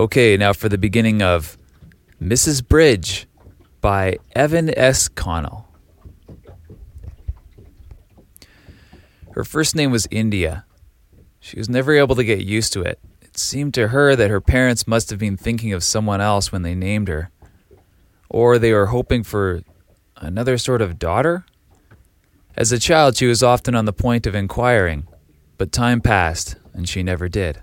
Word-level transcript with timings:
Okay, 0.00 0.38
now 0.38 0.54
for 0.54 0.70
the 0.70 0.78
beginning 0.78 1.20
of 1.20 1.58
Mrs. 2.22 2.66
Bridge 2.66 3.26
by 3.82 4.16
Evan 4.34 4.72
S. 4.78 5.08
Connell. 5.08 5.68
Her 9.32 9.44
first 9.44 9.76
name 9.76 9.90
was 9.90 10.08
India. 10.10 10.64
She 11.38 11.58
was 11.58 11.68
never 11.68 11.92
able 11.92 12.16
to 12.16 12.24
get 12.24 12.40
used 12.40 12.72
to 12.72 12.80
it. 12.80 12.98
It 13.20 13.36
seemed 13.36 13.74
to 13.74 13.88
her 13.88 14.16
that 14.16 14.30
her 14.30 14.40
parents 14.40 14.86
must 14.86 15.10
have 15.10 15.18
been 15.18 15.36
thinking 15.36 15.74
of 15.74 15.84
someone 15.84 16.22
else 16.22 16.50
when 16.50 16.62
they 16.62 16.74
named 16.74 17.08
her. 17.08 17.30
Or 18.30 18.58
they 18.58 18.72
were 18.72 18.86
hoping 18.86 19.22
for 19.22 19.60
another 20.16 20.56
sort 20.56 20.80
of 20.80 20.98
daughter? 20.98 21.44
As 22.56 22.72
a 22.72 22.78
child, 22.78 23.18
she 23.18 23.26
was 23.26 23.42
often 23.42 23.74
on 23.74 23.84
the 23.84 23.92
point 23.92 24.26
of 24.26 24.34
inquiring, 24.34 25.06
but 25.58 25.72
time 25.72 26.00
passed 26.00 26.56
and 26.72 26.88
she 26.88 27.02
never 27.02 27.28
did. 27.28 27.60